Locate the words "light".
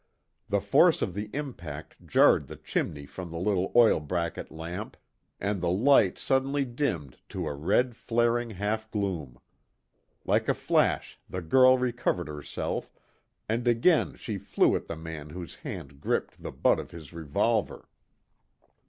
5.69-6.17